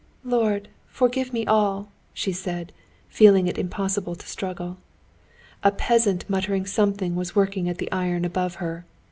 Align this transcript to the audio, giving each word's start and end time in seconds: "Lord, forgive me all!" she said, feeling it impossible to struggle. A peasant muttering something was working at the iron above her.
"Lord, 0.23 0.69
forgive 0.87 1.31
me 1.31 1.45
all!" 1.45 1.91
she 2.11 2.31
said, 2.31 2.73
feeling 3.07 3.45
it 3.45 3.59
impossible 3.59 4.15
to 4.15 4.27
struggle. 4.27 4.77
A 5.63 5.71
peasant 5.71 6.27
muttering 6.27 6.65
something 6.65 7.15
was 7.15 7.35
working 7.35 7.69
at 7.69 7.77
the 7.77 7.91
iron 7.91 8.25
above 8.25 8.55
her. 8.55 8.83